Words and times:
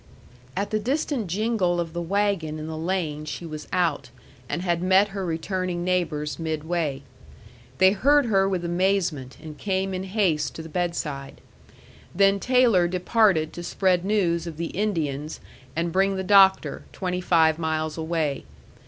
At 0.57 0.71
the 0.71 0.79
distant 0.79 1.27
jingle 1.27 1.79
of 1.79 1.93
the 1.93 2.01
wagon 2.01 2.57
in 2.57 2.65
the 2.65 2.75
lane 2.75 3.23
she 3.23 3.45
was 3.45 3.67
out, 3.71 4.09
and 4.49 4.63
had 4.63 4.81
met 4.81 5.09
her 5.09 5.23
returning 5.23 5.83
neighbors 5.83 6.39
midway. 6.39 7.03
They 7.77 7.91
heard 7.91 8.25
her 8.25 8.49
with 8.49 8.65
amazement, 8.65 9.37
and 9.39 9.59
came 9.59 9.93
in 9.93 10.05
haste 10.05 10.55
to 10.55 10.63
the 10.63 10.69
bedside; 10.69 11.39
then 12.15 12.39
Taylor 12.39 12.87
departed 12.87 13.53
to 13.53 13.61
spread 13.61 14.03
news 14.03 14.47
of 14.47 14.57
the 14.57 14.71
Indians 14.73 15.39
and 15.75 15.91
bring 15.93 16.15
the 16.15 16.23
doctor, 16.23 16.83
twenty 16.91 17.21
five 17.21 17.59
miles 17.59 17.95
away. 17.95 18.45